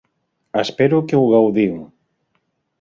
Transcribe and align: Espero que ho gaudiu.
Espero 0.61 1.03
que 1.11 1.19
ho 1.21 1.29
gaudiu. 1.35 1.79